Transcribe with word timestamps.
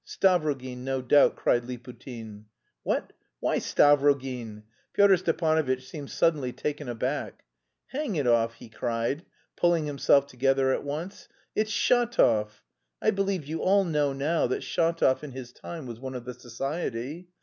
"Stavrogin, 0.03 0.79
no 0.79 1.03
doubt," 1.03 1.35
cried 1.35 1.63
Liputin. 1.65 2.45
"What... 2.81 3.13
why 3.39 3.59
Stavrogin?" 3.59 4.63
Pyotr 4.93 5.15
Stepanovitch 5.17 5.83
seemed 5.87 6.09
suddenly 6.09 6.51
taken 6.51 6.89
aback. 6.89 7.43
"Hang 7.89 8.15
it 8.15 8.25
all," 8.25 8.47
he 8.47 8.67
cried, 8.67 9.23
pulling 9.55 9.85
himself 9.85 10.25
together 10.25 10.73
at 10.73 10.83
once, 10.83 11.27
"it's 11.55 11.69
Shatov! 11.69 12.63
I 12.99 13.11
believe 13.11 13.45
you 13.45 13.61
all 13.61 13.83
know 13.83 14.11
now 14.11 14.47
that 14.47 14.63
Shatov 14.63 15.23
in 15.23 15.33
his 15.33 15.53
time 15.53 15.85
was 15.85 15.99
one 15.99 16.15
of 16.15 16.25
the 16.25 16.33
society. 16.33 17.27